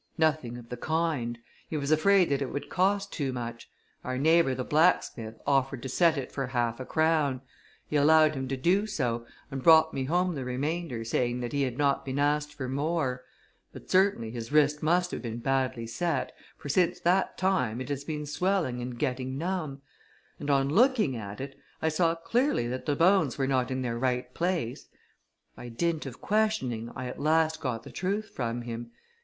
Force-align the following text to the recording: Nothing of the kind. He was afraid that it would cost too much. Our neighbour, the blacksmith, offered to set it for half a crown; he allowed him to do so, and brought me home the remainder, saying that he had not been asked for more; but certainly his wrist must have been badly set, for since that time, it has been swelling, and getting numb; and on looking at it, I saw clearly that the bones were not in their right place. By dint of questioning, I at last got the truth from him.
Nothing 0.17 0.57
of 0.57 0.69
the 0.69 0.77
kind. 0.77 1.37
He 1.69 1.77
was 1.77 1.91
afraid 1.91 2.29
that 2.29 2.41
it 2.41 2.51
would 2.51 2.71
cost 2.71 3.13
too 3.13 3.31
much. 3.31 3.69
Our 4.03 4.17
neighbour, 4.17 4.55
the 4.55 4.63
blacksmith, 4.63 5.35
offered 5.45 5.83
to 5.83 5.89
set 5.89 6.17
it 6.17 6.31
for 6.31 6.47
half 6.47 6.79
a 6.79 6.85
crown; 6.87 7.41
he 7.87 7.97
allowed 7.97 8.33
him 8.33 8.47
to 8.47 8.57
do 8.57 8.87
so, 8.87 9.27
and 9.51 9.61
brought 9.61 9.93
me 9.93 10.05
home 10.05 10.33
the 10.33 10.43
remainder, 10.43 11.05
saying 11.05 11.41
that 11.41 11.53
he 11.53 11.61
had 11.61 11.77
not 11.77 12.03
been 12.03 12.17
asked 12.17 12.51
for 12.51 12.67
more; 12.67 13.23
but 13.73 13.91
certainly 13.91 14.31
his 14.31 14.51
wrist 14.51 14.81
must 14.81 15.11
have 15.11 15.21
been 15.21 15.37
badly 15.37 15.85
set, 15.85 16.33
for 16.57 16.67
since 16.67 16.99
that 17.01 17.37
time, 17.37 17.79
it 17.79 17.89
has 17.89 18.03
been 18.03 18.25
swelling, 18.25 18.81
and 18.81 18.97
getting 18.97 19.37
numb; 19.37 19.83
and 20.39 20.49
on 20.49 20.67
looking 20.67 21.15
at 21.15 21.39
it, 21.39 21.55
I 21.79 21.89
saw 21.89 22.15
clearly 22.15 22.67
that 22.69 22.87
the 22.87 22.95
bones 22.95 23.37
were 23.37 23.45
not 23.45 23.69
in 23.69 23.83
their 23.83 23.99
right 23.99 24.33
place. 24.33 24.87
By 25.55 25.69
dint 25.69 26.07
of 26.07 26.19
questioning, 26.21 26.89
I 26.95 27.05
at 27.05 27.19
last 27.21 27.61
got 27.61 27.83
the 27.83 27.91
truth 27.91 28.31
from 28.33 28.63
him. 28.63 28.89